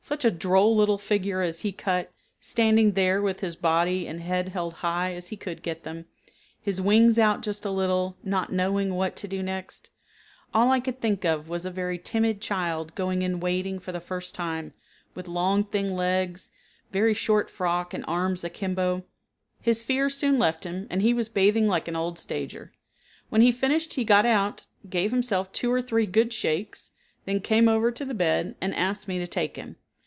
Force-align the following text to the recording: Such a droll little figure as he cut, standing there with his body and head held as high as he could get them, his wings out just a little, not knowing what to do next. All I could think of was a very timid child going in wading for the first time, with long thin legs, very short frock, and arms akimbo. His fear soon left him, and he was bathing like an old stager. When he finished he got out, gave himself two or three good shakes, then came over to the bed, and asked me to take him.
Such 0.00 0.24
a 0.24 0.30
droll 0.30 0.76
little 0.76 0.98
figure 0.98 1.40
as 1.42 1.62
he 1.62 1.72
cut, 1.72 2.12
standing 2.38 2.92
there 2.92 3.20
with 3.20 3.40
his 3.40 3.56
body 3.56 4.06
and 4.06 4.20
head 4.20 4.50
held 4.50 4.74
as 4.74 4.78
high 4.78 5.14
as 5.14 5.28
he 5.30 5.36
could 5.36 5.64
get 5.64 5.82
them, 5.82 6.06
his 6.60 6.80
wings 6.80 7.18
out 7.18 7.40
just 7.40 7.64
a 7.64 7.72
little, 7.72 8.16
not 8.22 8.52
knowing 8.52 8.94
what 8.94 9.16
to 9.16 9.26
do 9.26 9.42
next. 9.42 9.90
All 10.54 10.70
I 10.70 10.78
could 10.78 11.00
think 11.00 11.24
of 11.24 11.48
was 11.48 11.66
a 11.66 11.72
very 11.72 11.98
timid 11.98 12.40
child 12.40 12.94
going 12.94 13.22
in 13.22 13.40
wading 13.40 13.80
for 13.80 13.90
the 13.90 14.00
first 14.00 14.32
time, 14.32 14.74
with 15.16 15.26
long 15.26 15.64
thin 15.64 15.96
legs, 15.96 16.52
very 16.92 17.12
short 17.12 17.50
frock, 17.50 17.92
and 17.92 18.04
arms 18.06 18.44
akimbo. 18.44 19.02
His 19.60 19.82
fear 19.82 20.08
soon 20.08 20.38
left 20.38 20.62
him, 20.62 20.86
and 20.88 21.02
he 21.02 21.12
was 21.14 21.28
bathing 21.28 21.66
like 21.66 21.88
an 21.88 21.96
old 21.96 22.16
stager. 22.16 22.72
When 23.28 23.40
he 23.40 23.50
finished 23.50 23.94
he 23.94 24.04
got 24.04 24.24
out, 24.24 24.66
gave 24.88 25.10
himself 25.10 25.50
two 25.52 25.72
or 25.72 25.82
three 25.82 26.06
good 26.06 26.32
shakes, 26.32 26.92
then 27.24 27.40
came 27.40 27.66
over 27.68 27.90
to 27.90 28.04
the 28.04 28.14
bed, 28.14 28.54
and 28.60 28.72
asked 28.72 29.08
me 29.08 29.18
to 29.18 29.26
take 29.26 29.56
him. 29.56 29.74